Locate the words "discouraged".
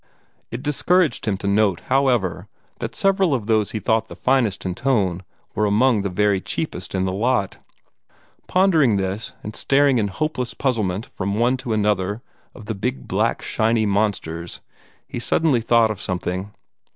0.63-1.27